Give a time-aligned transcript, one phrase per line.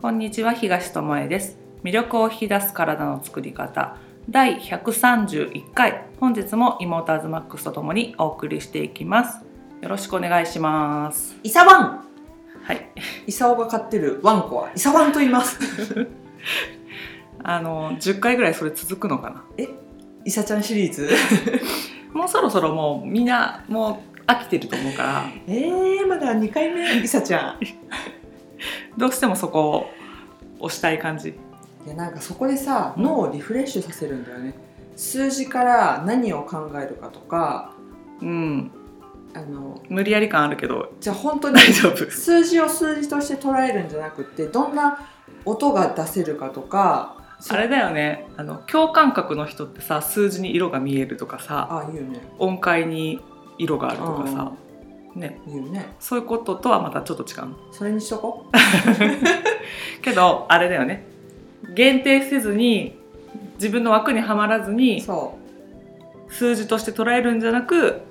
[0.00, 1.58] こんにちは東智恵です。
[1.84, 3.98] 魅力を引き出す体の作り方。
[4.30, 6.06] 第131回。
[6.18, 9.44] 本日も妹アズマックスとともにお送りしていきます。
[9.82, 11.36] よろしくお願いします。
[11.42, 12.04] イサワン。
[12.62, 12.90] はい。
[13.26, 14.70] イサオが飼ってるワンコは。
[14.74, 15.58] イサワンと言います。
[17.44, 19.44] あの10回ぐらいそれ続くのかな？
[20.24, 21.10] イサちゃんシリーズ？
[22.14, 25.24] もうそろそろもうみんなもう飽きてると思うから。
[25.46, 27.56] えー、まだ2回目イサちゃん
[29.00, 29.90] どうしてもそこを
[30.60, 31.30] 押したい感じ。
[31.86, 34.54] いやなんかそこでさ脳をリフレッシュさせるんだよね。
[34.96, 37.72] 数字から何を考えるかとか
[38.20, 38.70] うん。
[39.32, 42.10] あの無理やり感あるけどじゃあ本当に 大丈夫。
[42.10, 44.98] 数字を数字として捉えるんじゃなくってどんな
[45.44, 47.16] 音が出せるかとか
[47.48, 48.26] あれだよね。
[48.36, 52.20] あの共感覚の人ってさ数字に色が見えるとかさあ言うね。
[52.38, 53.22] 音階に
[53.56, 54.52] 色があるとかさ、
[55.14, 55.94] ね、言うね。
[55.98, 57.56] そういうこととはまたちょっと違うの。
[57.72, 58.46] それにしとこ
[60.02, 61.06] けどあれだよね。
[61.74, 62.98] 限定せずに
[63.54, 65.36] 自分の枠にはまらずうにそ
[66.28, 68.02] 数字として捉えるんじゃなく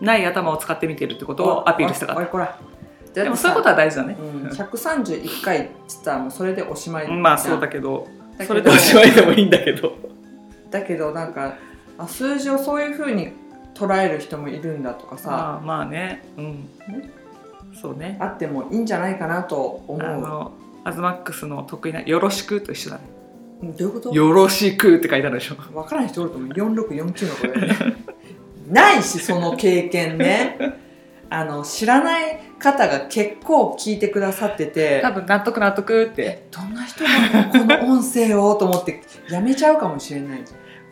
[0.00, 2.58] ない頭を使ってみてるってこうとをアピールしたかった。
[3.22, 8.08] でもそういうことは大事だね、うん、131回っつったらもうそれでおしまいまあそうだけど
[8.44, 9.92] それでおしまいでもいいんだけど。
[10.70, 11.54] だけどなんか
[11.96, 13.32] あ数字をそういうふうに
[13.74, 15.30] 捉える人もいるんだとかさ。
[15.30, 16.22] まあまあね。
[16.36, 16.68] うん。
[17.80, 18.16] そうね。
[18.20, 20.02] あってもいいんじゃないかなと思う。
[20.02, 20.52] あの
[20.84, 23.02] アズマックスの得意な「よろしく」と一緒だね。
[23.62, 24.12] うんどういうこと？
[24.14, 25.54] よろしくって書いてあるでしょ。
[25.56, 26.50] 分からない人おると思う。
[26.50, 27.96] 4649の子だよね。
[28.70, 30.58] ないしその経験ね。
[31.30, 35.00] あの知らない方が結構聞いてくださってて。
[35.02, 36.22] 多分納得納得って。
[36.22, 37.10] えどんな人が
[37.50, 38.54] この音声を？
[38.54, 40.44] と思ってやめちゃうかもしれない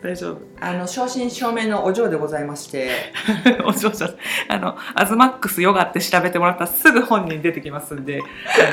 [0.03, 0.41] 大丈夫。
[0.59, 2.91] あの正真正銘のお嬢でございまして
[3.65, 4.15] お嬢ちゃん、
[4.49, 8.21] あの、アズマックスヨガって調べてもらったらすぐ本人出てきますんで、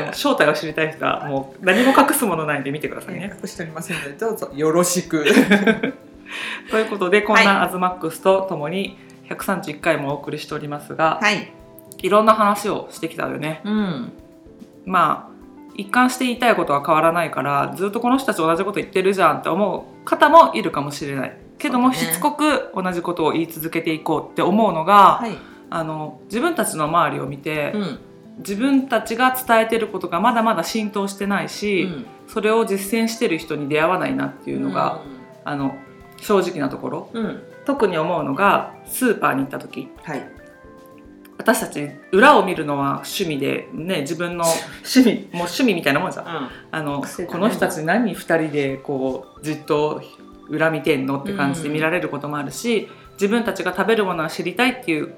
[0.02, 3.32] あの 正体を知りたい人はもう何も隠すものないんで見てくださいね。
[3.40, 5.24] 隠しておりませんのでどうぞよろしく
[6.70, 8.98] ということで、こんはなアズマックスとともに
[9.28, 11.52] 131回もお送りしておりますが、はい
[12.02, 13.60] いろんな話をしてきたよね。
[13.64, 14.12] うん
[14.86, 15.29] まあ、
[15.74, 21.36] 一貫して言いたいことは変わらないから、ずっとこの人たち同じこと言ってるじゃんって思う方もいるかもしれない。
[21.58, 21.94] けども、ね。
[21.94, 25.36] しつこく同じことを言い続けていこうって思うのが、はい。
[25.72, 27.98] あの自分たちの周りを見て、うん。
[28.38, 32.06] 自分たちが伝えてることがまだまだ浸透してないし、うん。
[32.26, 35.02] それを実践してる人に出会わないなっていうのが、
[35.44, 35.76] あの
[36.16, 37.10] 正直なところ。
[37.12, 37.42] うん、うん。
[37.64, 39.88] 特に思うのがスーパーに行った時。
[40.02, 40.39] はい
[41.40, 44.44] 私たち裏を見るのは趣味で、ね、自分の
[44.84, 45.28] 趣味。
[45.32, 46.50] もう趣味みたいなもんじゃん。
[46.70, 47.32] あの、癖だね。
[47.32, 50.02] この人たち何2人でこうじっと
[50.50, 55.14] 裏見てんのって感じで見られることもあるし、自分たちが食べるものは知りたいっていう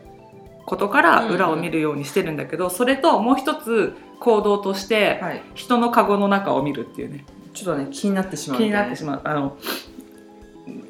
[0.65, 5.43] ことから裏を見るようにしてるんだけど、それともう一つ行動としてはい。
[5.54, 7.25] 人のカゴの中を見るっていうね。
[7.53, 9.21] ちょっとね気になってしまう気になってしままう。
[9.25, 9.56] あの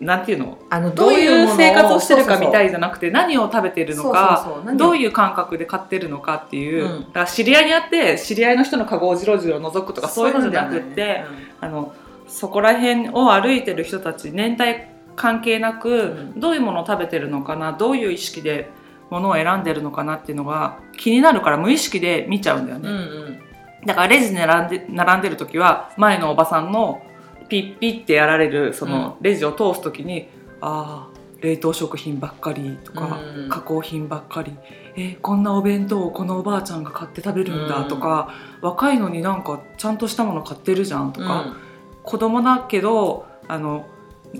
[0.00, 0.58] なんていうの？
[0.68, 7.04] あのどういう生活をしてるかみたいいじゃなくて何を食べてるのかどういう感覚で買ってるのかっていう、うん。
[7.04, 11.24] だから知り合いに会って知り合いの人のカゴをじろじろ覗くとかそういうのじゃなくって、て
[11.60, 11.94] あの
[12.26, 16.04] そこら辺を歩いてる人たち年代関係なく、う
[16.36, 16.40] ん。
[16.40, 18.70] どういうものを食べてるのかなどういう意識で
[19.08, 22.88] ものを選んでるのかなっていうのが気になるから無意識で見ちゃうんだよね。
[22.90, 22.98] うんう
[23.30, 23.86] ん。
[23.86, 27.02] だからレジに並んで並んでる時は前のおばさんの
[27.52, 30.30] ピッピッってやられるそのレジを通す時に、
[30.62, 33.48] ああ冷凍食品ばっかりとか、うん。
[33.50, 34.56] 加工品ばっかり
[34.96, 38.32] えこんなお弁当をこのおばあちゃんが買って食べるんだとか、
[38.62, 41.56] 若いのになんかちゃんとしたもの買ってるじゃんとか、
[42.02, 43.86] 子供だけどあの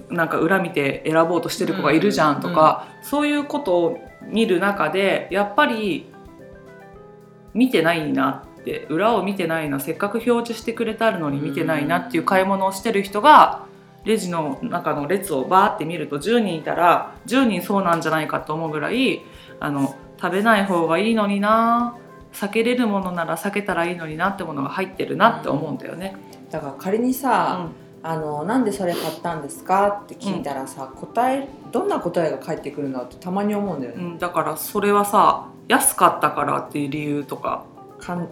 [0.09, 6.07] なんか裏見て選ぼうとしてる子がいるじゃんとか、そういうことを見る中でやっぱり
[7.53, 13.67] 見てないなって裏を見てないなせっかく表示してくれてあるのに見てないなっていう買い物をしてる人が
[14.05, 19.23] レジの中の列をバーって見ると10人いたら10人そうなんじゃないかと思うぐらい
[19.61, 21.97] あの食べない方がいいのにな
[22.33, 26.17] 避けれるものなら避けたらいいのになってものが入ってるなって思うんだよね。
[26.51, 27.69] だから仮にさ、
[28.03, 30.03] あのなんでそれ買ったんですか？
[30.05, 34.03] って聞いたらさ、答えどんな答えが返ってくるんだってたまに思うんだよね。
[34.03, 37.65] うん、だからそれはさ安かったからっていう理由とか
[37.99, 38.29] かん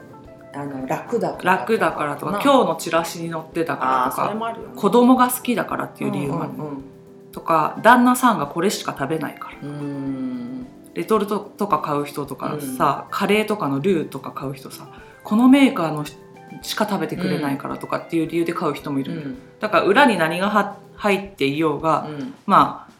[0.52, 4.60] あの楽だから楽だからとかな今日のチラシに載ってたからとかね。
[4.74, 6.84] 子供が好きだからっていう理由もある、うんうん
[7.32, 9.58] とか旦那さんがこれしか食べないから。
[9.62, 10.66] うんうん。
[10.94, 14.88] レトルトとか買う人とかさ、カレーとかのルーとか買う人さ
[15.22, 16.04] このメーカーの
[16.62, 19.38] しか食べてくれないからとかっていう理由で買う人もいる、うん。
[19.60, 22.34] だから裏に何がは入っていようが、うん。
[22.46, 22.92] まあ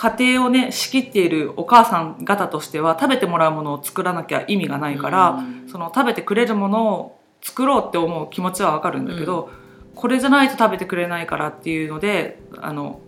[0.00, 5.68] 家庭をね仕切っているお母さん方としては食べてもらうものを作らなきゃ意味がないから、うん。
[5.68, 9.50] その食べてくれるもの作ろうって思う気持ちはわかるんだけど、
[9.94, 13.00] これじゃないと食べてくれないからっていうのであの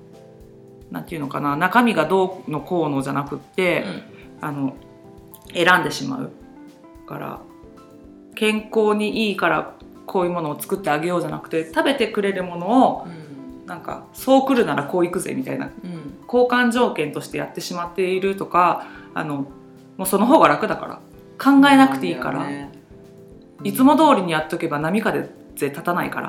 [0.91, 3.87] なんていうのかな中身がどうのこうのじゃなくって、
[4.43, 4.77] あの
[5.55, 6.31] 選んでしまう
[7.09, 7.41] から
[8.35, 9.75] 健康にいいから
[10.07, 13.07] こういうものを作ってあげようじゃなくて食べてくれるものを
[13.73, 15.71] なんかそう来るならこういくぜみたいな
[16.27, 19.47] 交換条件としてやってしまっているとかあの
[19.97, 21.01] もうその方が楽だから
[21.43, 22.47] 考えなくていいから、
[23.65, 26.29] いつも通りにやっとけば波風立たないから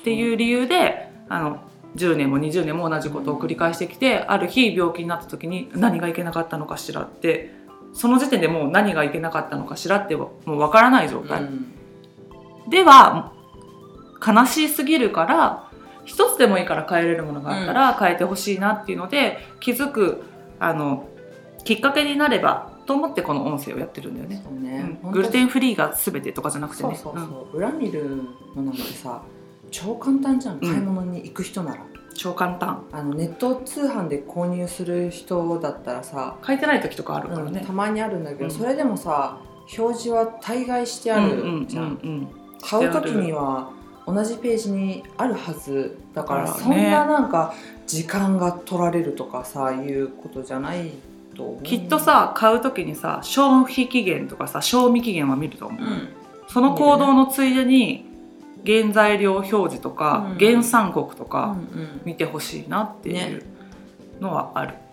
[0.00, 1.60] っていう理由であの
[1.94, 7.54] 10年も20年も同じことを繰り返してきてある日病気になった時に何がいけなかったのかしらって
[7.92, 11.48] その時点でもう何がいけなかったのかしらってもう分からない状態、
[12.68, 13.32] では
[14.26, 15.69] 悲しすぎるから
[16.10, 20.22] 一つでもいいから変えれるものがあったら変えてほしいなっていうので気づく
[20.58, 21.08] あの
[21.62, 24.42] きっかけになればと思ってこの音声をやってるんだよね。
[24.60, 24.98] ね。
[25.04, 25.12] うん。
[25.12, 26.96] グルテンフリーが全てとかじゃなくてね。
[26.96, 27.56] そうそうそう。
[27.56, 28.24] 裏見る
[28.56, 29.22] のなんてさ
[29.70, 30.58] 超簡単じゃん。
[30.58, 32.84] 買い物に行く人なら、うん超簡単。
[32.90, 37.60] あのネット通販で購入する人だったらさ、書いてない時とかあるからね。
[37.60, 37.72] うんた。
[37.72, 38.50] まにあるんだけど、うん。
[38.50, 39.38] それでもさ
[39.78, 42.28] 表示は大概してあるじゃん、うんうんうん。
[42.60, 43.70] 買う時には
[44.12, 47.54] 同じページにあるはずだからそんななんか
[47.86, 50.90] 時間が取られるとかさいうことじゃない
[51.34, 51.62] と思う。
[51.62, 56.08] きっとさ買う時にさ消費期限とかさ賞味期限は見ると思う、うん。
[56.48, 58.04] その行動のついでに
[58.66, 60.38] 原材料表示とか、うん。
[60.38, 62.00] 原産国とうんかうん。
[62.04, 63.40] 見てほしいなっていうね
[64.20, 64.89] のはある、ね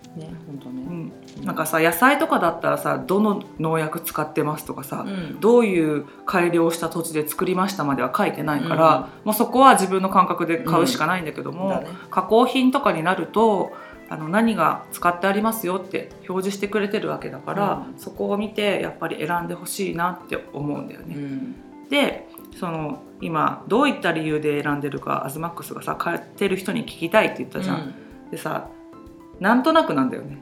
[0.48, 1.12] 本当うね、ん、
[1.44, 5.40] なんかさ野菜とかだったらさどの農薬使ってますとかさ、うん。
[5.40, 11.88] どういう改良した土地で作りましたまでは書いてないから、もうそこは自分の感覚で買うしかないんだけども、だね。
[12.10, 13.72] 加工品とかになると
[14.10, 18.00] あの何が使ってありますよって表示してくれてるわけだから、うん。
[18.00, 21.16] そこを見てやっぱり選んでほしいなって思うんだよね。
[21.16, 21.56] うん。
[21.90, 22.28] で
[22.60, 27.94] その今どういった理由で選んでるかアズマックスがさ買ってる人に聞きたいって言ったじゃん。
[28.32, 28.68] でさ
[29.40, 30.38] なんとなくなんだよね。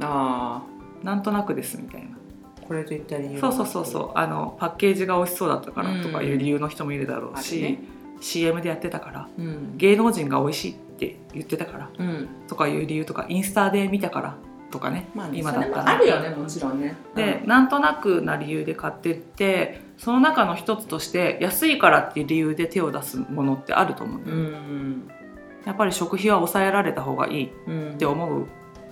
[0.00, 0.62] あ
[1.02, 2.16] なんとなくですみたいな。
[2.16, 4.10] あこれといった理由そうそうそうそう。
[4.14, 7.78] あのパッケージが美味しそうだったからとかいう理由の人もいるだろうし、うんね。
[8.20, 9.76] CM でやってたからう、うん。
[9.76, 12.28] 芸能人が美味しいって言ってたからうん。
[12.48, 14.36] とかいう理由とかインスタで見たから
[14.70, 15.88] とかね、まあね今だったら。
[15.90, 16.96] あるよねもちろんね。
[17.14, 25.08] で、なんとなくな理由で買ってってその中の一つとして安いからっていう理由で手を出すものってあると思ううよ、ん
[25.64, 28.46] やっぱり食費は抑えられた方がいいっうんて思う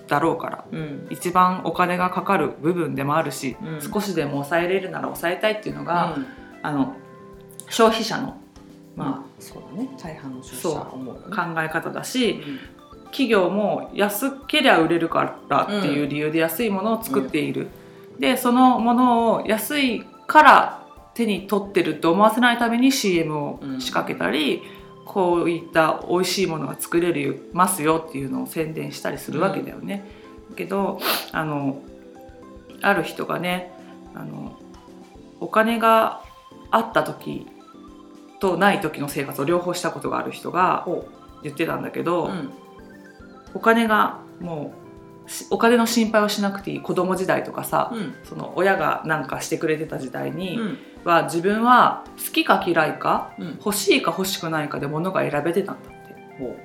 [0.08, 0.64] だろうから。
[0.70, 1.06] うん。
[1.10, 3.80] 一番お金がかかる部分でもあるし、うん。
[3.80, 6.16] 少しでも抑えれるなら抑えたいっていうのが、
[6.62, 6.94] あの
[7.68, 8.36] 消費者の
[8.96, 9.88] まあそうだね。
[9.98, 12.42] 大半の消費者は思う考え方だし
[13.06, 17.68] 企業も安けりゃ売れるからっていう理由で安いものを作っている、
[18.18, 24.62] でそのものを安いから手に取ってるって思わせないために CM を仕掛けたり、
[25.04, 30.04] こういった美味しいものが作れるますよっていうのを宣伝したりするわけだよね。
[30.50, 31.00] だけど
[31.32, 31.82] あの
[32.82, 33.72] ある人がね
[34.14, 34.58] あの
[35.40, 36.22] お金が
[36.70, 37.46] あった時
[38.40, 41.08] とない時の生活を両方したことがある人がほ
[41.42, 42.50] 言ってたんだけど、ううん。
[43.54, 44.72] お金がも
[45.26, 48.14] うしお金の心配をしなくていい子供時代とかさ、うん。
[48.24, 53.46] その親が何かしてくれてた時代にうんは自分は好きか嫌いかうん。
[53.56, 56.14] 欲しいか欲しくないかで物が選べてたんだって。
[56.38, 56.56] ほ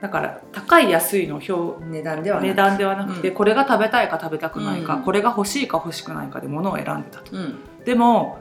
[0.00, 3.34] だから高い安いの表う値段では値段ではなくて、うん。
[3.34, 5.02] これが食べたいか食べたくないか、うん。
[5.02, 7.36] これが欲しいか欲しくないかで物を選んでたと。
[7.36, 7.58] うん。
[7.84, 8.38] でも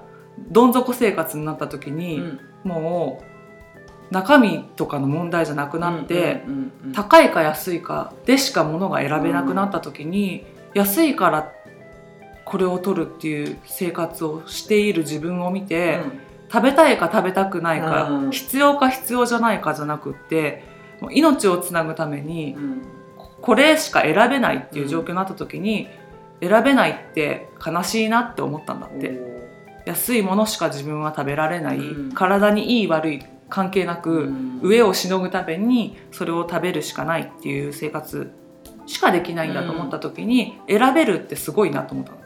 [0.52, 2.40] どん底生活になった時に、うん。
[2.64, 3.24] も
[4.12, 6.44] う中身とかの問題じゃなくなって、
[6.94, 11.52] 高いか安いかでしか物が選べなくなった時に、安いから
[12.46, 16.00] これを取るっていう生活をしている自分を見て、
[16.52, 18.32] 食べたいか食べたくないか、うん。
[18.32, 20.64] 必要か必要じゃないかじゃなくって
[21.02, 22.82] もう命をつなぐためにうん。
[23.42, 25.88] これしか選べないっていう状況になった時に、
[26.42, 29.20] 選べないって悲しいなって思ったんだって、
[29.86, 32.12] 安いものしか自分は食べられない、うん。
[32.12, 34.60] 体にいい悪い関係なく、うん。
[34.64, 38.32] 上をしのぐためにそれを食べるしかないっていう生活
[38.88, 42.25] しかできないんだと思った時に、選べるってすごいなと思ったん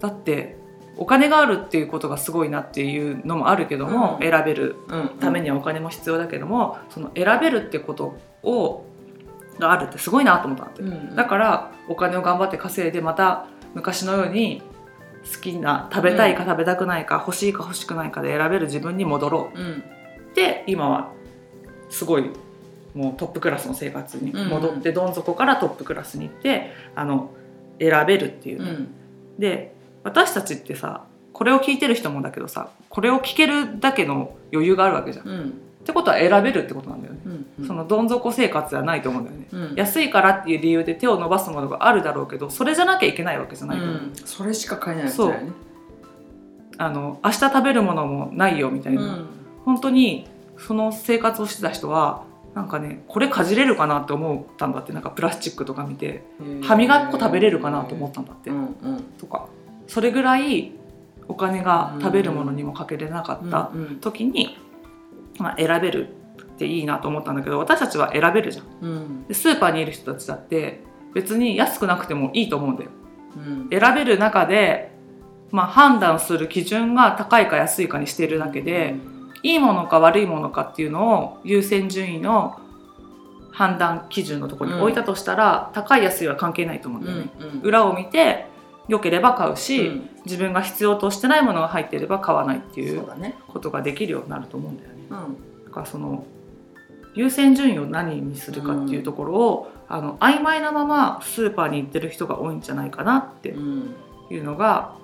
[0.00, 0.56] だって
[0.96, 4.30] お金があるっていうことがすごいなっていうのもあるけども、うん。
[4.30, 8.84] 選べるうんためにはお金も必要だけどもその選べるってことを
[9.58, 14.62] があるってすごいなと思ったうんだからお金を頑張って稼いでまた昔のように
[15.32, 19.60] 好きな食べたいか食べたくないか、欲しいか欲しくないかで選べる自分に戻ろう。
[19.60, 19.84] うん。
[20.34, 21.12] で今は
[21.90, 22.30] すごい
[22.94, 27.30] もうトップクラスの生活に戻って、どん底からトップクラスに行ってあの
[27.78, 28.94] 選べるっていうね、うん。
[29.38, 29.74] で
[30.04, 35.26] 私たちってさこれを聞いてる人もだけどさこれを聞けるだけの余裕があるわけじゃん。
[35.26, 35.60] っうん。
[35.84, 37.20] てことは選べるってことなんだよね。
[37.24, 39.46] うんそのどん底生活ではないと思うんだよね。
[39.52, 39.74] うん。
[39.74, 44.12] 安いからっていう理由で手を伸ばすものがあるだろうけどそれじゃなきゃいけないわけじゃないと思う、うん。
[44.14, 45.52] それしか買えないやつだよね。
[46.78, 49.24] あの明日食べるものもないよみたいな、
[49.64, 50.28] 本当に
[50.58, 52.22] その生活をしてた人は
[52.54, 54.92] なんかねこれかじれるかなって思ったんだって。
[54.92, 59.02] なんかプラスチックとか見てうん歯磨き粉食べれるかなと思ったんだって、うんうん。
[59.18, 59.48] とか
[59.88, 60.72] それぐらい
[61.26, 64.56] お金が食べるものにもかけれなかったうん時に、
[65.38, 66.08] まあ、選べる
[66.40, 68.66] っていいなと思ったんだけど私たちは選べるじゃん。
[68.80, 69.26] うん。
[69.26, 70.82] でスーパーにいる人たちだって
[71.14, 72.90] 別に安くなくてもいいと思うんだよ。
[73.36, 73.68] うん。
[73.70, 74.92] 選べる中で、
[75.50, 78.96] まあ、判断する基準が高いか安いかにしているだけで、
[79.42, 82.60] いいものか悪いものかっていうのを優先順位の
[83.52, 87.60] 判断基準のところに置いたとしたら、高い安いは関係ないと思うんうだよね、んうん。
[87.62, 88.46] 裏を見て
[88.88, 90.10] 良ければ買うし、うん。
[90.24, 93.06] 自分が必要としてないものが入っていれば買わないっていう
[93.46, 94.94] ことができるようになると思うんだよね。
[95.10, 95.64] うん。
[95.66, 96.24] だからその
[97.14, 103.94] 優先順位を何にするかっていうところを、あの曖昧なままスーパーに行ってる人が多いんじゃないかなってうん。
[104.30, 104.94] いうのが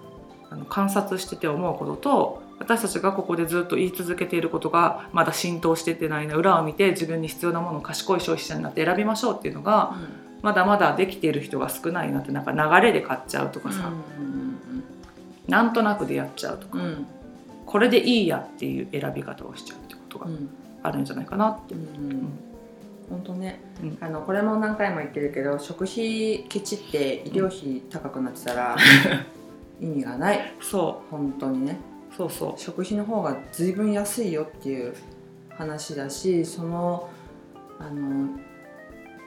[0.51, 9.97] あの観察してて思うことと私たちがここでずっと言い続けていることがまだ浸透してってないな裏を見て自分に必要なものを賢い消費者になって選びましょうっていうのが
[10.45, 13.91] まだまだできている人が少ないなってなんか流れで買っちゃうとかさ、
[15.49, 17.07] なんとなくでやっちゃうとか、うんうん
[17.65, 20.51] これでいいやっていう選び方をしちゃうってことがうん
[20.83, 21.75] あるんじゃないかなって。
[21.75, 22.29] うん。
[23.09, 23.99] 本当ね、うん。
[24.01, 28.77] あのこれも何回も言ってるけど食費ケチって医療費高くなってたら
[29.81, 30.55] 意味がない。
[30.61, 31.79] そ本当にね。
[32.13, 32.31] うそう。
[32.31, 34.95] そ食費の方が随分安いよっていう
[35.49, 37.09] 話だしその
[37.81, 38.29] あの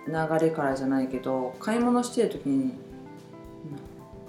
[0.07, 2.71] 流れからじゃないけど買い物してる時にうん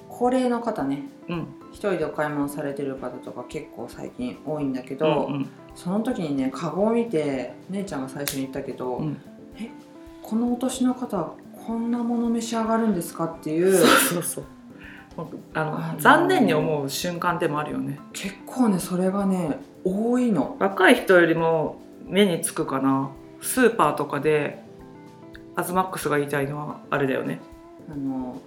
[0.09, 1.33] 高齢の方ねう。
[1.33, 1.47] うん。
[1.71, 9.21] 一人でお買い物されてる方とか結構最近多いんだけうど、んうんその時にねカゴを見て姉ちゃんが最初に言ったけど、うん
[9.57, 9.71] え
[10.23, 11.35] このお年の方
[11.67, 13.27] こんなもの召し上がるんですか？
[13.27, 14.45] っていうそうそう。
[15.55, 18.01] あのあの残念に思う瞬間でもあるよね。
[18.13, 20.57] 結構ねそれがね多いの。
[20.59, 24.65] 若い人よりも目につくかなスーパーとかで
[25.59, 27.41] アズマックスが言いたいのはあれだよね。
[27.91, 28.41] あの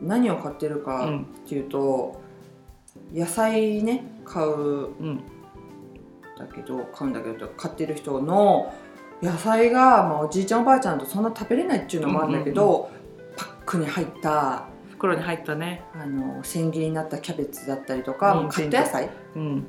[0.00, 1.22] 何を買ってるうかん。
[1.22, 2.20] っていうと、
[3.12, 4.52] 野菜ね買う。
[4.52, 5.16] うん。
[6.38, 8.72] だけど買うんだけど買ってる人の
[9.20, 12.88] 野菜が、まあ、おじいちゃんおばあちゃんとそんな食べれないっていうのもあるんだけど、
[13.36, 15.82] パックに入った袋に入ったね。
[16.00, 19.66] あの千切りになったキャベツだったりとか、うんカット野菜うん。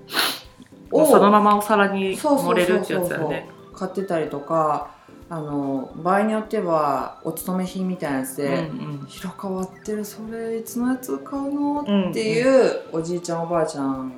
[0.92, 3.50] をそのままお皿に盛れるってやつだよね。
[3.74, 4.99] 買ってたりとか
[5.32, 14.12] あの場合によってはお勤め品みたいなやつうんうでん「色変わってるそれいつのやつ買うの?」うんっていうおじいちゃんおばあちゃん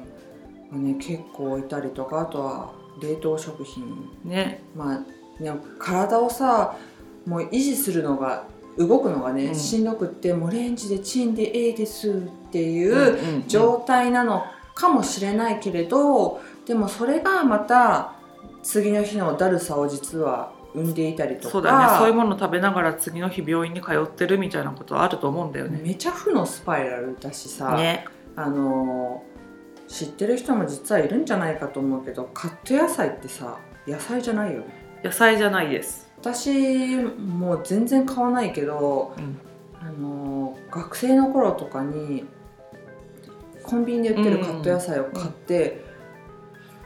[0.71, 3.83] がね結構いたりとかあとは冷凍食品。
[4.23, 4.63] ね。
[4.75, 6.75] まあね体をさ
[7.25, 8.45] もう維持するのが
[8.77, 9.55] 動くのがね、うん。
[9.55, 12.13] しんどくってもうレンジでチンでええですっ
[12.51, 13.43] ていううんうん。
[13.47, 14.43] 状態なの
[14.75, 18.13] かもしれないけれどでもそれがまた
[18.63, 21.49] 次の日のだるさを実は生んでいたりとか。
[21.49, 21.85] そうだよね。
[21.97, 25.79] そういうもの食べながら次の日病院に通ってるみたいなことはあると思うんだよね。
[25.83, 28.05] めちゃ負のスパイラルだしさ、ね。
[28.35, 29.23] あの
[29.87, 34.63] 知ってる人も実はいるんじゃないかと思うけどカット野菜ってさ野菜じゃないよ
[35.03, 36.09] 野菜じゃないです。
[36.19, 39.39] 私もう全然買わないけどうん。
[39.83, 42.23] あの学生の頃とかに
[43.63, 45.83] コンビニで売ってるカット野菜を買って、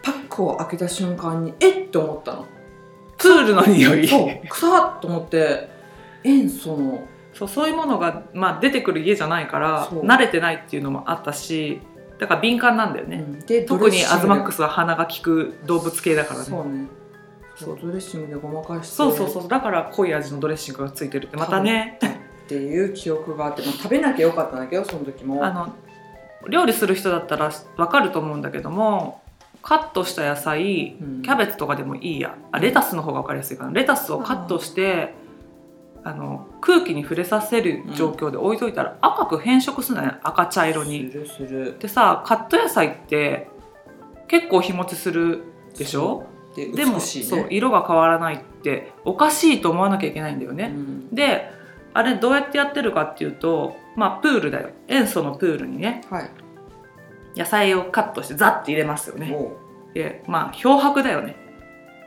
[0.02, 1.90] パックを開けた瞬間にえっ！
[1.90, 2.46] と思ったの
[3.18, 4.08] プールの匂い。
[4.08, 5.70] そう臭っと思って。
[6.24, 7.08] 塩素の。
[7.34, 10.06] そうそういうものが、まあ、出てくる家じゃないからそう。
[10.06, 11.82] 慣れてないっていうのもあったし
[12.18, 13.40] だから敏感なんだよね、うん。
[13.42, 16.46] で特にアズマックススは鼻が利く動物系だからね。
[16.46, 16.88] そうね。
[17.56, 17.76] そそう。
[17.76, 18.96] うドレッシングでごまかして。
[18.96, 19.48] そうそうそう。
[19.50, 21.36] だから濃い味のドレッシングがついてるって。
[21.36, 22.00] またね。
[22.46, 25.44] っていう記憶があって、まあ、食べなきゃよかったんだけどその時も。
[25.44, 25.76] あの
[26.48, 29.22] 料理する人だったら分かると思うんだけども
[29.66, 31.22] カットした野菜うん。
[31.24, 32.38] キャベツとかでもいいや。
[32.52, 33.72] あレタスの方が分かりやすいかな。
[33.72, 35.16] レタスをカットして
[36.04, 40.20] あの空気に触れさせる状況で置いといたら赤く変色するんだよね。
[40.24, 41.10] 赤茶色に。
[41.10, 43.48] でさカット野菜って
[44.28, 45.42] 結構日持ちする
[45.76, 46.28] でしょ？
[46.56, 50.72] ででもそう色が変わらないっておかしいと思わなきゃいけないんだよね。
[50.76, 51.16] うん。
[51.16, 51.50] で
[51.94, 54.70] あれどうやってやってるかっていうとまあプールだよ。
[54.88, 56.04] 塩素のプールにね。
[56.12, 56.30] はい
[57.36, 59.36] 野菜をカットしてザッて入れますよね。
[59.94, 61.36] でまあ漂白だよね。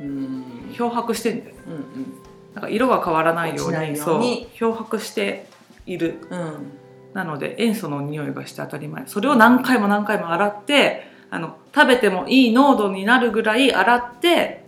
[0.01, 0.45] うん。
[0.73, 1.57] 漂白してんだよ。
[1.57, 1.63] ね。
[1.67, 2.55] うん。
[2.55, 4.23] なんか色が変わらないようにそう
[4.55, 5.47] 漂白して
[5.87, 6.19] いる。
[6.31, 6.41] うん。
[6.41, 6.73] うん
[7.15, 9.07] なので塩素の匂いがして当たり前。
[9.07, 14.65] それを何回も何回も洗ってあの食べてもいい濃度になるぐらい洗って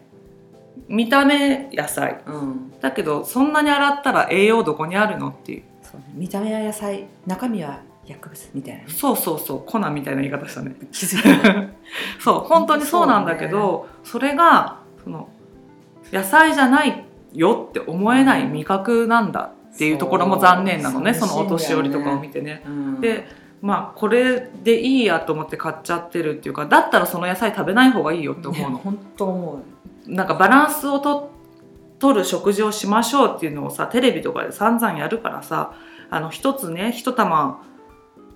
[0.89, 2.23] 見た目野菜。
[2.27, 2.73] うん。
[2.81, 5.63] だけどそんなに洗ったら栄養どこにあるのっていう。
[5.83, 6.07] そうね。
[6.15, 8.87] 見た目は野菜中身は薬物みたいなね。
[8.89, 10.75] そうそうそう粉みたいな言い方したね。
[10.93, 11.71] 気づいた。
[12.21, 15.29] そう本当にそうなんだけどそ,、れがその
[16.13, 22.63] 野菜じゃないよって思えない味覚なんだっていうところも残念なのねそのお年寄りとかを見てね。
[22.67, 23.01] うん。
[23.01, 23.27] で
[23.63, 28.79] まあこれでいいやと思って買っちゃってるっていうかだったらその野菜食べない方がいいよって思うの。
[28.79, 29.63] 本当思
[30.07, 31.31] なんかバランスをと
[32.01, 35.75] 取る食事をしましょうっていうのをさテレビとかで散々やるからさ
[36.09, 37.63] あの一つね一玉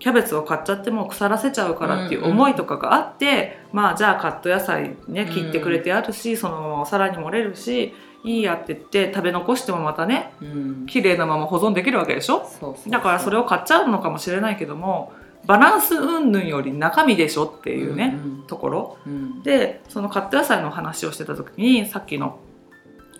[0.04, 10.48] キャベツを買っちゃっても腐らせちゃうからっていう思いとかがあって、まあじゃあカット野菜ね切ってくれてあるし、そのままお皿に盛れるしいいやって言って食べ残してもまたねう、う
[10.82, 12.46] ん、綺麗なまま保存できるわけでしょ？
[12.88, 15.14] だからそれを買っちゃうのかもしれないけども
[15.46, 18.14] バランス云々より中身でしょっていうね、
[18.46, 18.98] ところ。
[19.06, 19.12] うん。
[19.12, 22.38] うんでそのカット野菜の話をしてた時にさっきの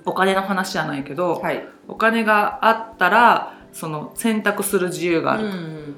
[0.05, 1.67] お金の話じゃないけど、はい。
[1.89, 5.94] お金があったらその選択する自由がある、うん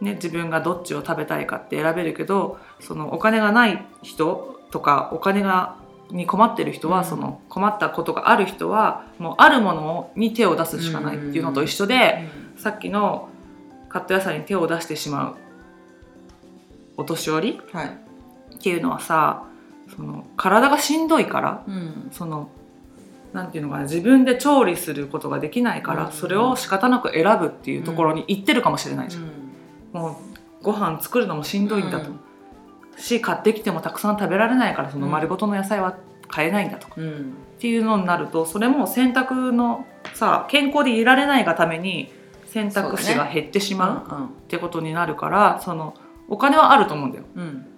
[0.00, 5.76] ね、自分がどっちを食べたいかって選べるけどそのお金がない人とかお金が
[6.12, 7.04] に困ってる人は、うん。
[7.04, 13.28] その困ったことがある人はもうあるものに手を出すしかないっていうのと一緒で、さっきの
[13.88, 15.36] カット野菜に手を出してしまう
[16.96, 17.86] お年寄りはい。
[18.56, 19.44] っていうのはさ
[19.96, 22.08] その体がしんどいからうん。
[22.12, 22.50] その
[23.32, 26.12] なんていうのかな自分で調理することができないから、うん。
[26.12, 29.49] それを仕方なく選ぶっていうところに行ってるかもしれないじゃん
[29.92, 30.20] も
[30.62, 32.10] うご飯作るのもしんどいんだと、
[32.96, 35.96] し買ってきてもたくさん食べられないからその丸ごとの野菜は
[36.28, 36.88] 買えないんだと。
[36.88, 37.34] か、うん。
[37.56, 42.10] っていうのになるとそれも選択のさ健康でいられないがために
[42.46, 45.94] 選択肢が減ってしまうってことになるからその
[46.28, 47.24] お金はあると思うんだよ。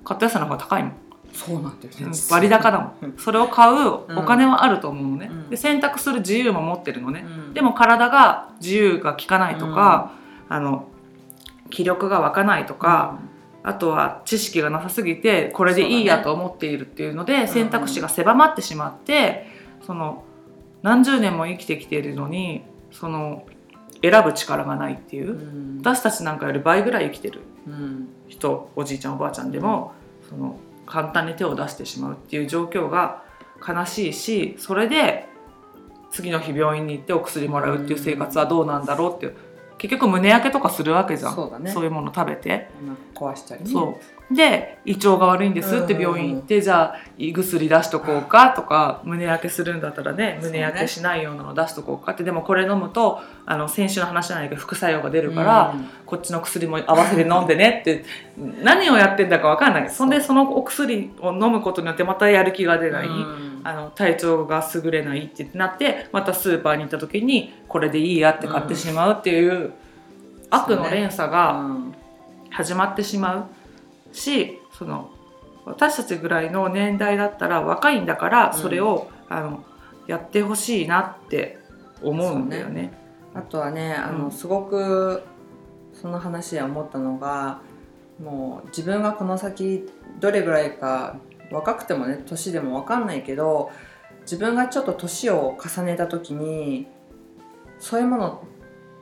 [0.05, 0.93] 買った野菜の方が高いもん。
[1.33, 2.05] そうなんだよね。
[2.05, 2.95] うん割高だもん。
[3.03, 3.17] うん。
[3.19, 5.51] それを買うお金はあると思うのね、うん。
[5.51, 7.55] で選択する自由も持ってるのね、うん。
[7.55, 10.13] でも体が自由が利かないとか、
[10.49, 10.89] あの
[11.73, 13.19] 気力が湧かないとか、
[13.65, 19.47] あとは知識がなさすぎてこれでいいやと思っているっていうので選択肢が狭まってしまって
[19.87, 20.25] その
[20.83, 23.47] 何十年も生きてきているのにその
[24.03, 25.79] 選ぶ力がないっていううん。
[25.79, 28.09] 私たちなんかより倍ぐらい生きてるうん。
[28.29, 29.93] 人おじいちゃんおばあちゃんでも、
[30.29, 33.23] その簡単に手を出してしまうっていう状況が
[33.67, 35.29] 悲しいしそれで
[36.11, 39.37] 次の日病院に行ってお薬もらうっていう生活はどうなんだろうっていう
[39.83, 41.35] 結局胸焼けとかするわけじゃん。
[41.35, 41.73] そうだね。
[41.85, 42.71] いうもの食べて。
[43.23, 43.71] 壊したりね。
[43.71, 44.35] そう。
[44.35, 52.25] で胃腸が悪いんですって病院行って、じゃあ胃薬出しとこうかとか胸焼けするんだったらね胸焼けしないようなの出しとこうかって。
[52.25, 55.75] でもこれ飲むとあの先週の話じゃないけど副作用が出るから、
[56.07, 58.05] こっちの薬も合わせて飲んでねって
[58.63, 59.91] 何をやってんだか分かんない。
[59.91, 63.61] そんでそのお薬を飲むことによってまたやる気が出ない、うん。
[63.65, 69.73] あの体調が優れないってなってまたスーパーに行った時にこれでいいやって買ってしまうっていう
[70.51, 71.95] 悪の連鎖がうん
[72.53, 73.49] 始まってしま
[74.13, 75.11] うしその
[75.65, 79.65] 私たちぐらいの年代だったら若いんだからそれを、あの
[80.09, 81.59] やってほしいなって
[82.03, 82.93] 思うんだよね。
[83.35, 84.31] あとはねあの、うん。
[84.33, 85.23] すごく
[85.95, 87.61] その話で思ったのが
[88.21, 89.89] もう自分がこの先
[90.21, 91.17] どれぐらいか
[91.53, 93.71] 若くてもね年でも分かんないけど
[94.23, 96.87] 自分がちょっと年を重ねた時に
[97.79, 98.45] そういうもの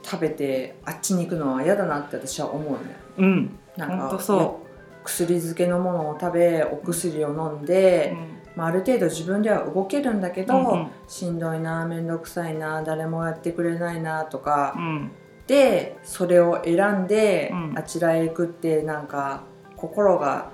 [0.02, 2.78] 食べてあっちに行くのは嫌だなって私は思うね。
[3.18, 4.60] うん、なんかそ
[5.04, 7.66] 薬漬けのものを食べお薬を飲んう。
[7.66, 15.10] でう、んまあ、ある程度自分では動けるんだけど、うんうんしんどいな面倒くさいな誰もやってくれないなとか、うん
[15.46, 19.42] でそれを選んで、うんあちらへ行くってなんか
[19.76, 20.50] 心が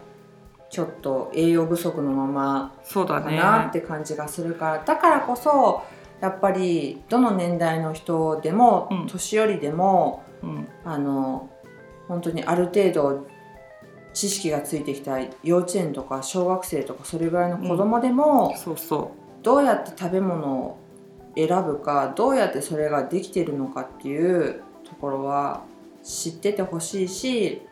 [0.70, 3.24] ちょっと栄養不足のままそうだね。
[3.24, 5.82] かなって感じがするから、だからこそ
[6.20, 9.06] やっぱりどの年代の人でも、うん。
[9.06, 10.68] 年寄りでもうん。
[10.84, 11.50] あの
[12.08, 13.26] 本当にある程度
[14.14, 20.78] 知識がついてきた幼稚園とか小学生とかそれぐらいの子供でも、そうそどうやって食べ物を
[21.36, 25.64] 選ぶかどうやってそれができてるのかっていうところは
[26.02, 27.62] 知っててほしいし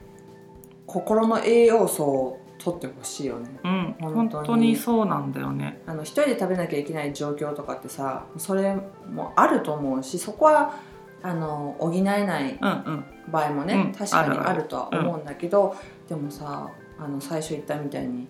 [0.87, 3.51] 心の栄養素を取ってほしいよね。
[3.63, 3.69] う。
[3.69, 5.83] うん、本当にそうなんだよね。
[5.87, 8.75] あの一人で食べなきゃいけない状況とかってさそれ
[9.11, 10.75] もあると思うしそこは
[11.23, 13.05] あの補えないうんうん。
[13.31, 15.77] 場合もね、うん確かにあるとは思うんだけど、
[16.09, 18.29] でもさあの最初言ったみたいに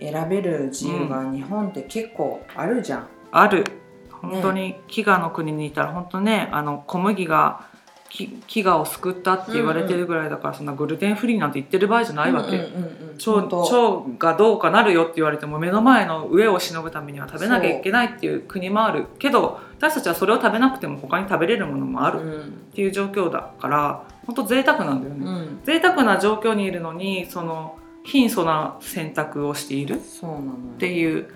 [0.00, 3.08] 選べる自由が日本って結構あるじゃん。
[3.30, 3.64] ある。
[4.10, 7.67] 本当に飢餓の国にいたら本当ねあの小麦がき
[8.10, 31.34] 飢餓を救ったって言われてるぐらいだから、そんなグルテンフリーなんて言ってる場合じゃないわけ、うんうんうんうん腸腸がどうかなるよって言われても目の前の上をしのぐためには食べなきゃいけないっていう国もあるけど私たちはそれを食べなくても他に食べれるものもあるっていう状況だから本当贅沢なんだよね、うんうん贅沢な状況にいるのにその貧相な選択をしているっていう。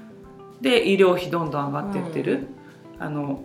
[0.63, 2.47] で医療費どんどん上がってってる、
[3.01, 3.43] あの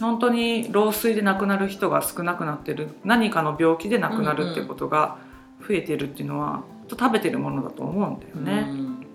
[0.00, 2.88] 本当に老衰で亡くなる人が少なくなってる。
[3.04, 5.18] 何かの病気で亡くなるってことが
[5.66, 8.68] 増えてるっていうのは、食べてるものだと思うんだよね。
[8.70, 9.06] うん。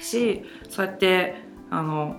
[0.00, 2.16] しそうやってあの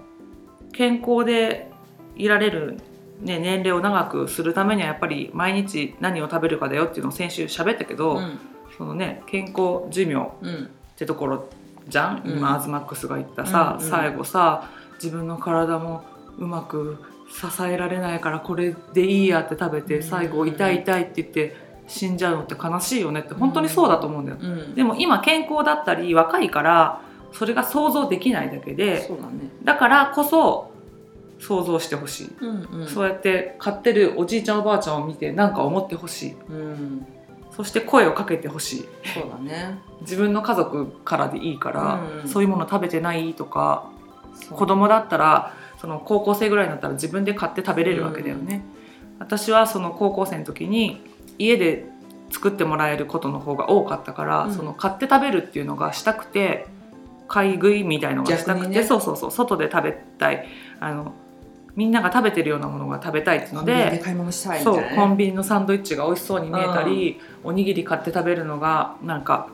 [0.73, 1.71] 健康で
[2.15, 2.77] いられる、
[3.21, 8.39] ね、年齢を長くするためにはやっぱり毎日何を食べるかだよっていうのを先週喋ったけど、うん。
[8.77, 10.65] そのね、健康寿命うん。
[10.65, 11.49] ってところ
[11.87, 12.37] じゃん、うん。
[12.37, 13.89] 今アズマックスが言ったさ、うんうん。
[13.89, 14.69] 最後さ
[15.01, 16.03] 自分の体も
[16.37, 16.97] うまく
[17.29, 20.03] 支えられないからこれでいいやって食べてうん。
[20.03, 21.55] 最後痛い痛いって言って
[21.87, 24.37] 死んじゃうのって悲しいよねって本当にそうだと思うんだよ。
[24.41, 24.75] うん。
[24.75, 29.49] でも今健康だったり若いからそれが想像できないだけでそうだね。
[29.63, 30.71] だからこそ
[31.39, 32.87] 想像してほしい、うんうん。
[32.87, 36.35] そうやって飼ってるおじいちゃんおばあちゃんを見て何か思ってほしい。
[36.49, 37.07] うん。
[37.51, 38.89] そして声をかけてほしい。
[39.13, 39.79] そうだね。
[40.01, 42.27] 自分の家族からでいいから、うん。
[42.27, 43.89] そういうもの食べてないとか
[44.33, 44.57] そう。
[44.57, 48.63] 子供だったらその高校生ぐらいになったら自分で買って食べれるわけだよね、
[49.19, 51.01] 私はその高校生の時に
[51.37, 51.85] 家で
[52.31, 54.53] 作ってもらえることの方が多かったから、うん。
[54.53, 56.67] その買って食べるっていうのがしたくて
[57.27, 58.83] 買い食いみたいのがしたくて、ね。
[58.83, 60.47] そうそうそう外で食べたい。
[60.79, 61.13] あの
[61.75, 64.01] みんなが食べてるようなものが食べたいっていうので
[64.95, 69.47] コンビニのサンドイッチが美味しそうに見えたり、おにぎり買って食べるのがなんか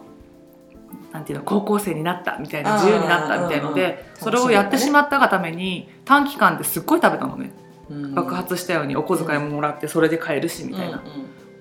[1.15, 7.51] なんていうの高校生になったみたいな自由になったみたいのでそれをやってしまったがために短期間ですっごい食べたのね。
[7.89, 8.13] うん。
[8.13, 11.01] 爆発したようにお小遣いももらってそれで買えるしみたいな、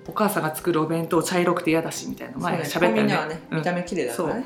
[0.07, 3.41] お母さんが作るお弁当茶色くて嫌だしみたいな前喋ったよね。
[3.49, 4.45] 見た目綺麗だからね。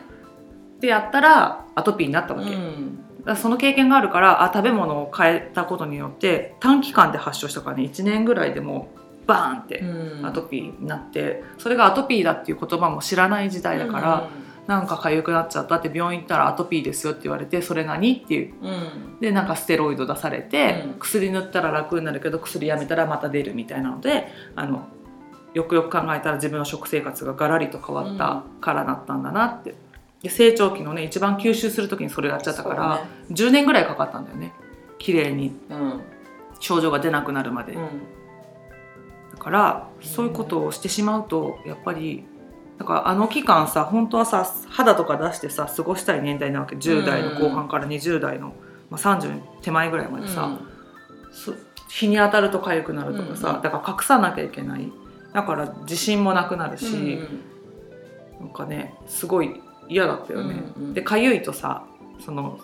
[0.79, 2.55] でやったらアトピーになったわけ、
[3.25, 10.25] だその経験があるからあ食べ物を変えたことによって短期間で発症したからね1年ぐらいでもうバーンってうん。
[10.25, 14.29] アトピーになってそれがアトピーだっていう言葉も知らない時代だから、
[14.69, 15.77] なんか痒くなっちゃった。
[15.77, 18.53] って病院行ったらアトピーですよって言われてそれ何っていう。
[18.61, 18.69] うん。
[18.69, 20.99] うんでなんかステロイド出されて、うん。
[20.99, 24.87] 薬塗ったら楽になるけど薬やめたらまた出るみたいなのであの
[25.55, 29.73] よくよく考えたら自分の食生活がガラリと変わったからだったんだなって。
[30.21, 34.53] で成長期のね一番吸収する時にそれやっちゃったから、そう10年ぐらいかかったんだよね。
[34.99, 35.51] 綺麗に。
[35.67, 35.93] だね
[36.59, 37.87] 症状が出なくなるまで、うんうん。
[39.31, 42.23] だからそういうことをしてしまうとやっぱり
[42.79, 46.77] だからあの期間さ本当はさ肌とか出してさ過ごしたい年代なわけ。
[46.77, 48.53] 10代の後半から20代の、
[48.89, 50.57] まあ、30手前ぐらいまでさ、
[51.31, 51.53] そ
[51.89, 53.61] 日に当たると痒くなるとかさ、うんうん。
[53.61, 54.91] だから隠さなきゃいけない。
[55.33, 58.45] だから自信もなくなるし、うんうん。
[58.45, 60.63] なんかねすごい嫌だったよね。
[60.77, 61.83] うんうんで痒いとさ
[62.19, 62.59] その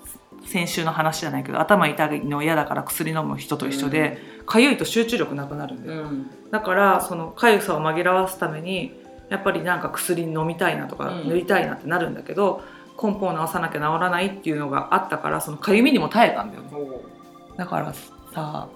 [0.46, 6.30] 先週の話じゃないけど頭痛いの嫌だから薬飲む人と一緒で痒、いと集中力なくなるんだよ、うん。
[6.52, 8.94] だからその痒さを紛らわすために
[9.30, 11.30] やっぱりなんか薬飲みたいなとかうん。
[11.30, 12.62] 塗りたいなってなるんだけど、
[13.02, 16.70] 根本を治さなきゃ治らないっていうのがあったからその痒みにも耐えたんだよね。
[17.58, 17.94] だから
[18.34, 18.70] さ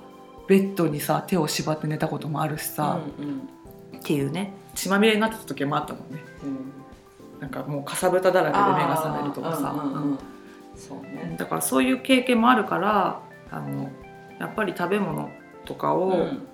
[0.47, 3.99] ベッドにさ手を縛って寝たこともあるしさ、うんうん。
[3.99, 4.53] っていうね。
[4.75, 6.23] 血まみれになってた時もあったもんね。
[6.43, 7.39] うん。
[7.39, 10.19] なんかもうかさぶただらけで目が覚めるとかさ、うんうんうんうん。
[10.75, 11.35] そうね。
[11.37, 13.89] だからそういう経験もあるからあの
[14.39, 15.29] やっぱり食べ物
[15.65, 16.45] とかをうん。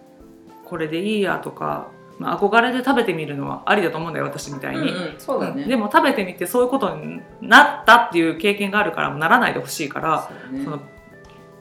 [0.66, 5.66] これでいいやとか、まあ、憧れで食べてみるのはありだと思うんだよ私みたいに、うんうんそうだね。
[5.66, 10.64] でも食べてみてそういうことになったっていう経験があるからならないでほしいからね。
[10.64, 10.80] その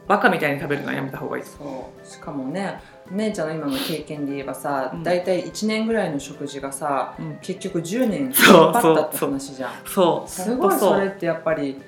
[0.07, 2.07] バカみたいに食べるのはやめた方がいいそう。
[2.07, 2.79] しかもね
[3.11, 5.03] お姉ちゃんの今の経験で言えばさ、うん。
[5.03, 7.37] 大体1年ぐらいの食事がさうん。
[7.41, 8.71] 結局10年引っそう。
[8.71, 9.71] 張ったって話じゃん。
[9.85, 10.29] そう。
[10.29, 11.81] すごいそれってやっぱり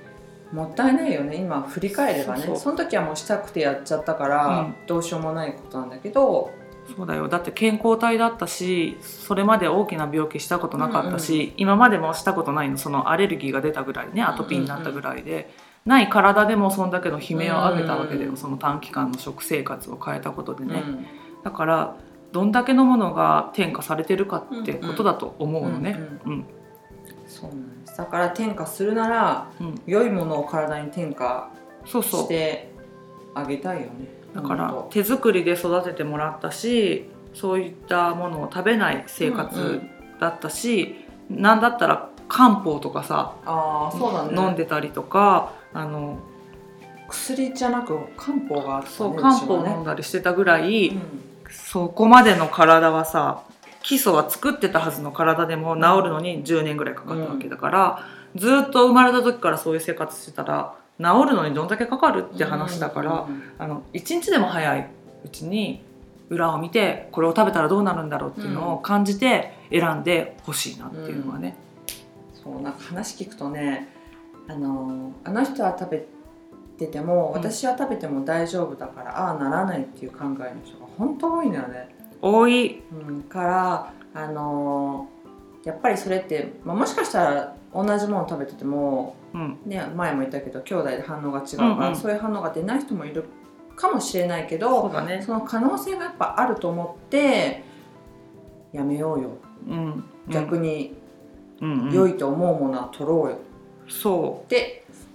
[0.51, 1.35] もったいないよね。
[1.35, 2.55] 今振り返ればね。
[2.55, 4.75] その時はもうしたくてやっちゃったから、うん。
[4.87, 6.51] どうしようもないことなんだけど
[6.95, 7.27] そうだよ。
[7.27, 12.77] だって健康体だったしそれまで大きな病気したことなかったし、今までもしたことないの。
[12.77, 15.49] そのアレルギーが出たぐらいねアトピーになったぐらいで、
[15.85, 21.05] ない体でもそんだけの悲鳴を上げたわけだよ、うんその短期間の食生活を変えたことでね、うん。
[21.43, 21.97] だから
[22.31, 25.99] どんだけのものが添加されてるかってことだと思うのね。
[26.25, 26.45] うん。
[27.25, 27.97] そうなんです。
[27.97, 29.81] だから転化するならうん。
[29.85, 31.51] 良いものを体に転化
[31.85, 32.21] そうそう。
[32.23, 32.71] して
[33.33, 39.89] あげたいよねだから手作りで育ててもらったしそういったものを食べない生うんう活ん。
[40.19, 40.95] だったし、
[41.29, 44.25] なんだったら漢方とかさああそうだ。
[44.25, 46.17] ね飲んでたりとかあの
[47.07, 51.01] 薬じゃなく漢方があったねそう漢方飲んだりしてたぐらい、ね
[51.49, 53.43] そこまでの体はさ
[53.81, 58.03] 基礎は作ってたはずの体でも治るのに10年ぐらいかかったわけだから、
[58.35, 64.89] ずっと生まれた時からそういう生活してたら治るのにどんだけかかるって話だから、うんあの1日でも早い
[65.23, 65.83] うちに
[66.29, 71.55] 裏を見てこれを食べたらどうなるんだろうっていうのを感じて選んでほしいなっていうのはね。
[72.33, 73.89] そうなんか話聞くとね
[74.47, 76.05] あのあの人は食べ
[76.77, 81.95] ててもうん私は食べても大丈夫だから、ああならないっていう考えの人が本当多いのよね。
[82.21, 85.07] 多いうん、からあの
[85.63, 89.59] やっぱりそれって、まあ、もしかしたら同じもの食べてても、うん。
[89.65, 91.95] ね、前も言ったけど兄弟で反応が違うから、うんうん。
[91.95, 93.25] そういう反応が出ない人もいる
[93.75, 95.21] かもしれないけそどうだね。
[95.21, 97.63] その可能性がやっぱあると思って
[98.71, 99.29] やめようよ。
[99.67, 100.03] うん。
[100.29, 100.95] 逆に
[101.61, 101.87] うん。
[101.87, 103.37] うん良いと思うものは取ろうよ。
[103.89, 104.53] そう。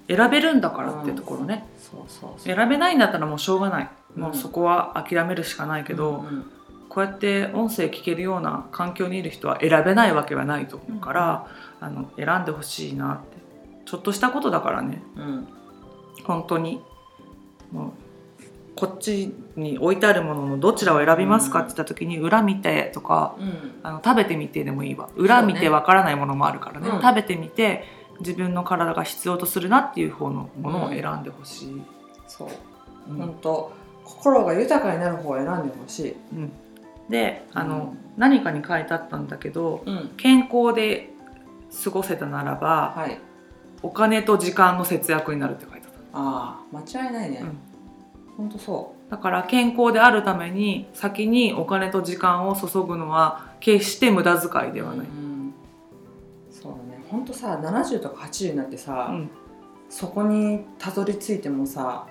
[0.09, 2.55] 選べるんだからってところね、そうそうそう。
[2.55, 4.23] 選べないんだったらもうしょうがない、うん。
[4.23, 6.51] もうそこは諦めるしかないけど、うんうん
[6.93, 11.49] こうやって音声聞けるような環境にいる人は選べないわけはないと思うから、
[11.81, 13.39] あの選んでほしいなって
[13.87, 15.03] ちょっとしたことだからね。
[15.17, 15.49] うん
[16.25, 16.83] 本当に
[17.73, 17.91] もう
[18.77, 23.73] こっちに置いてあるもののどちらを選びますかって言った時に裏見てとかうん。
[23.83, 25.09] あの食べてみてでもいいわ。
[25.17, 26.91] 裏見てわからないものもあるからね。
[26.91, 27.01] うん。
[27.01, 27.85] 食べてみて
[28.21, 31.83] 自分の体が必要とするなっていう方のものを選んでほしい、
[32.29, 32.49] そう。
[33.11, 33.17] うん。
[33.17, 33.73] 本当
[34.05, 36.53] 心が豊かになる方を選んでほしい、うん
[37.09, 41.09] であの、うん何かに書いてあったんだけどうん、健康で
[41.83, 43.19] 過ごせたならばはい。
[43.83, 47.59] お金と時間の節約になるって書いてあっああ間違いないね、うん。
[48.37, 55.55] 本当そただから健康であるために先にお金と時間を注ぐのは決して無駄遣いでうはない、うん
[56.51, 57.03] そうだね。
[57.09, 59.31] 本当さ70とか80になってさ、うん。
[59.89, 62.07] そこにたどり着いてもさ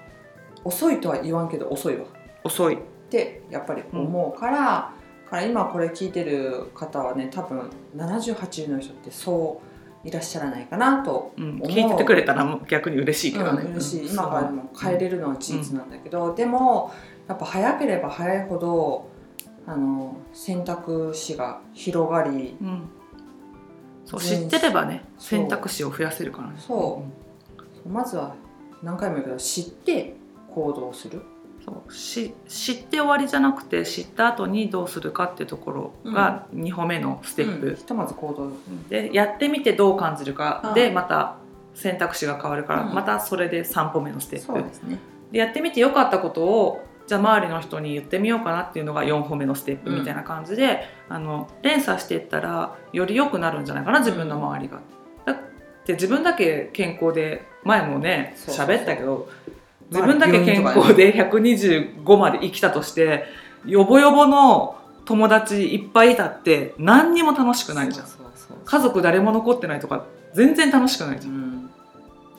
[0.63, 2.06] 遅いとは言わんけど遅いわ。
[2.43, 2.80] 遅い
[3.12, 4.93] ってやっぱり思うから,、
[5.30, 9.62] から今これ聞いてる方はね多分7080の人ってそ
[10.04, 11.67] ういらっしゃらないかなとうん、思う。
[11.67, 14.13] 聞いててくれたら逆に嬉しいけどね、うん、嬉しい、うん。
[14.13, 16.91] 今からでも変えれるのは事実なんだけど、でも
[17.28, 19.10] やっぱ早ければ早いほど
[19.67, 22.89] あの選択肢が広がりうん。
[24.06, 26.56] そう知全ってればね選択肢を増やせるからね。
[26.58, 27.04] そ
[27.86, 27.89] う。
[27.89, 28.34] まずは
[28.82, 30.15] 何回も言うけど知って
[30.56, 31.21] 行動する、ん
[31.65, 31.93] そう。
[31.93, 37.76] し知って終わりじゃなくて知った後にどうするかっていうところが2歩目のステップ、うん。
[37.76, 38.52] ひとまず行動。
[38.89, 40.71] でやってみてどう感じるか。
[40.76, 40.93] でうん。
[40.93, 41.36] また
[41.74, 42.93] 選択肢が変わるから、うん。
[42.93, 44.45] またそれで3歩目のステップ。
[44.45, 45.00] そうですね。
[45.32, 54.80] でやってみてよかったことをじゃあ周りの人に言ってみようかなっていうのが4歩目のステップみたいな感じで、あの連鎖していったらより良くなるんじゃないかな自分の周りが。
[55.26, 55.38] だっ
[55.86, 58.76] て自分だけ健康で前もねそうそうそう。
[58.76, 59.61] 喋ったけどまあ
[59.91, 63.25] 自分だけ健康で125まで生きたとして
[63.65, 68.08] ヨボヨボの友達いっぱいいたって何にも楽しくないじゃん。
[68.63, 71.34] 家族誰も残ってないとか全然楽しくないじゃん。
[71.34, 71.65] うん。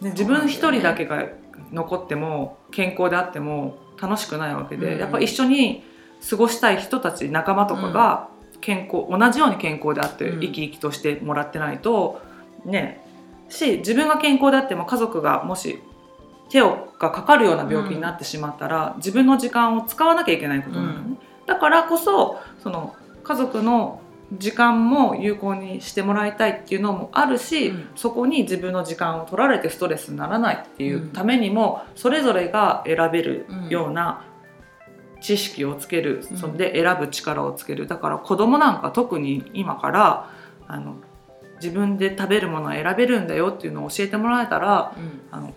[0.00, 1.26] ね、自分一人だけが
[1.72, 4.98] 残っても健康であっても楽しくないわけで、うん。
[4.98, 5.84] やっぱ一緒に
[6.28, 8.28] 過ごしたい人たち仲間とかが
[8.62, 10.40] 健康、同じように健康であってうん。
[10.40, 12.22] 生き生きとしてもらってないと
[12.64, 13.04] ね。
[13.50, 15.78] し自分が健康であっても家族がもし
[16.52, 21.18] 手をがかかるような病気になってしまったら、自分の時間を使わなきゃいけないことなのね、うん。
[21.46, 24.02] だからこそその家族の
[24.38, 27.88] 時間も有効にしてもらいたいっていうのもあるし、うん。
[27.96, 34.26] そこに自分の時間を取られてストレスにならないっていうためにも、それぞれが選べるような
[35.22, 36.36] 知識をつける、うん。
[36.36, 37.86] それで選ぶ力をつける。
[37.86, 40.30] だから子供なんか特に今から
[40.68, 40.96] あの
[41.62, 45.20] 自分で食べるものは選べるんだよっていうのを教えてもらえたらうん。
[45.30, 45.54] あの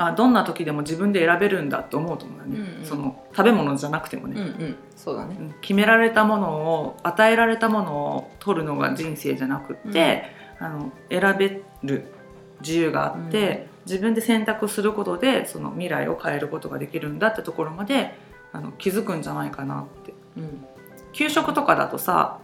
[0.00, 2.86] あどんな時でも自分で選べるんだって思うと思うんだよね、うんうん。
[2.86, 4.76] その食べ物じゃなくてもね、うんうん。
[4.96, 5.36] そうだね。
[5.38, 5.54] うん。
[5.60, 10.24] 決められたものを与えられたものを取るのが人生じゃなくって、
[10.60, 12.12] あの選べる
[12.60, 18.16] 自由があって、自分で選択することでその未来を変えることができるんだってところまで
[18.52, 20.14] あの気づくんじゃないかなって。
[20.36, 20.64] うん。
[21.12, 22.38] 給食とかだとさ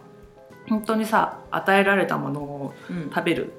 [0.68, 3.10] 本当にさ与えられたものをうん。
[3.14, 3.52] 食べる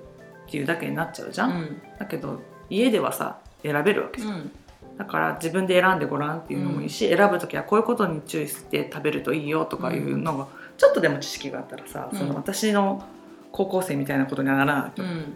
[0.47, 1.81] っていうだけになっちゃうじゃん、うん。
[1.97, 3.39] だけど家ではさ
[3.71, 4.33] 選べるわけじゃん。
[4.33, 4.51] うん。
[4.97, 10.47] だから自分で選んでごらんっていうのもいいし、選ぶ時はこういうことに注意して食べるといいよとかいうのが、
[10.77, 12.17] ちょっとでも知識があったらさ、うん。
[12.17, 13.03] その私の
[13.51, 15.33] 高校生みたいなことにはならないと、うん。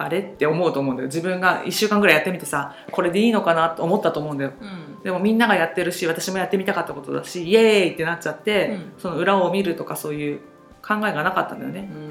[0.00, 1.08] あれって思うと思うんだよ。
[1.08, 4.52] 自分が1週間ぐらいやってみてさこれでいいのかなと思ったと思うんだよ。
[4.60, 5.02] うん。
[5.02, 8.92] でもみんながやってるし私もやってみたかったことだしイエーイってなっちゃって、うん。
[8.98, 10.40] その裏を見るとかそういう
[10.86, 11.90] 考えがなかったんだよね。
[11.92, 12.07] うん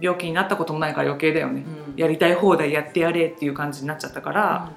[0.00, 1.94] 病気になったこともないから余計だよね、うん。
[1.96, 4.70] やりたい放題やってやれっていう感じになっちゃったから、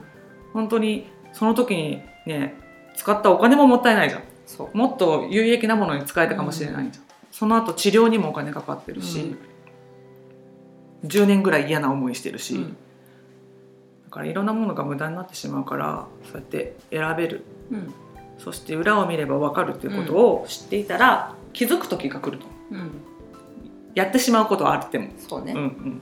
[0.53, 2.55] 本当にその時にね
[2.95, 4.23] 使ったお金ももったいないじゃん。
[4.45, 4.77] そう。
[4.77, 9.35] もっと有益なものに使えたかもしれないじゃん、その後治療にもお金かかってるし、
[11.05, 12.77] 10年ぐらい嫌な思いしてるし、うん。
[14.05, 17.43] だからいろんなものが無駄になってしまうからそうやって選べる。
[17.71, 17.93] うん。
[18.37, 22.45] そして裏を見れば分かるっていうことを知っていたら、気づく時が来ると。
[22.71, 22.91] うん
[23.95, 25.53] やってしまうことはあっても、そうね。
[25.53, 26.01] うんうん、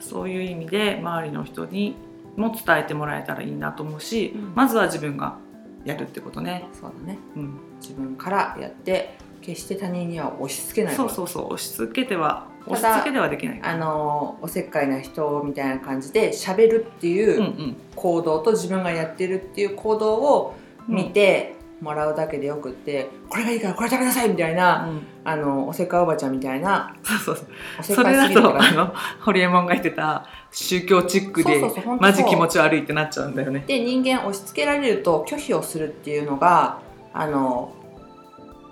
[0.00, 1.94] そういう意味で周りの人に
[2.36, 4.52] も伝えてもらえたらいいなと思うし、うん。
[4.54, 5.36] まずは自分が
[5.84, 7.18] やるってことね、そうだね。
[7.36, 11.46] うん、自分からやって決して他人には押し付けないそうそうそう。
[11.54, 17.76] 押し付けては押し付けてはできないあのおせっかいな人みたいな感じで喋るっていうんううん。
[17.96, 20.54] 行動と自分がやってるっていう行動を
[20.86, 27.46] 見てもらうだけでよくって、これがいいからこれ食べなさいみたいな、うんあのおせっかいおばちゃんみたいなそうそう。
[27.82, 31.62] そうそれだとあのホリエモンが言ってた宗教チックで
[32.00, 33.64] マジ気持ち悪いってなっちゃうんだよね。
[33.66, 36.80] で人間押し付けられると拒否をするっていうのが
[37.12, 37.74] あの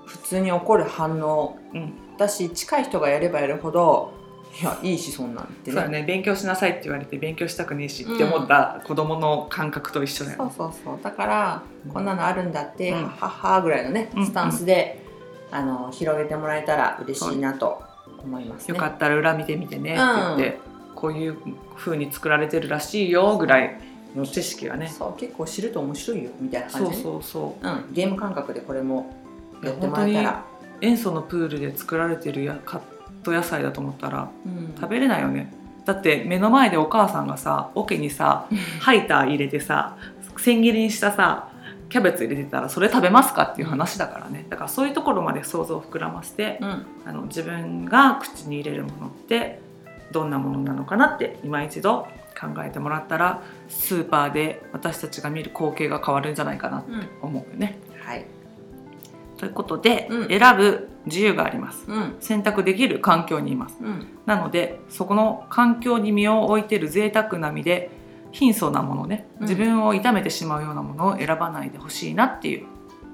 [0.07, 4.15] 普通に起こる反応うん、だし近い人がやればやるほど
[4.61, 6.03] いやいいしそんなんってそうだね。
[6.03, 10.53] 勉強しなさいって言われて勉強したくねえしって思った子供の感覚と一緒だよね。
[10.57, 10.99] そうそうそう。
[11.03, 13.03] だからこんなのあるんだって、うん。
[13.05, 14.27] はっはっはぐらいのねうん。
[14.27, 15.05] スタンスで、
[15.51, 17.83] あの広げてもらえたら嬉しいなと
[18.23, 18.75] 思いますね。
[18.75, 20.59] よかったら裏見てみてねって言って、
[20.95, 21.39] こういう
[21.77, 23.81] 風に作られてるらしいよぐらい
[24.15, 24.89] の知識はね。
[24.89, 27.67] そう結構知ると面白いよみたいな感そうじで、そうそう。
[27.67, 29.15] うん、ゲーム感覚でこれも
[29.63, 30.45] やってもらえたら、
[30.81, 32.81] 塩素のプールで作られてるやカッ
[33.23, 35.53] ト野菜だと思ったらうん、食べれないよね。
[35.85, 38.47] だって目の前でお母さんがさ桶にさ
[38.81, 39.97] ハイター入れてさ
[40.37, 41.49] 千切りにしたさ
[41.89, 49.61] キャベツ入れてたらそれ食べますかっていう話だからねだからそういうところまで想像を膨らませてうんあの自分が口に入れるものって
[50.13, 52.07] どんなものなのかなって今一度
[52.39, 57.79] 考えてもらったらスーパーで私たちが見る光景が変わるんじゃないかなってうん思うよね。
[58.01, 58.25] はい
[59.39, 61.85] ということで、うん選ぶ自由があります。
[61.89, 63.77] うん選択できる環境にいます。
[63.81, 67.91] うんなのでそこの環境に身を置いてる贅沢な身で
[68.33, 69.27] 貧相なものね。
[69.41, 69.49] うん。
[69.49, 72.67] 自分を痛めてしまうようなものを選ばないでほしいなっていう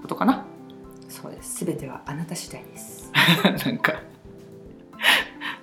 [0.03, 0.45] ことかな。
[1.09, 1.65] そうです。
[1.65, 3.11] 全てはあなた次第です。
[3.65, 3.95] なんか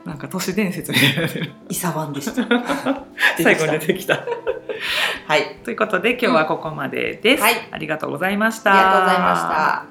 [0.05, 2.47] なんか都市伝説みたいになイサワンでした
[3.41, 4.15] 最後に出てきた。
[5.27, 5.57] はい。
[5.63, 7.43] ということで今日はここまでです。
[7.43, 7.53] はい。
[7.71, 8.73] ありがとうございました。
[8.73, 9.90] ありがとうございました